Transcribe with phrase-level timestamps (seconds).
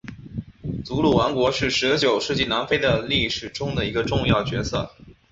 [0.83, 4.89] 祖鲁王国是十九世纪南非的历史中的一个重要角色。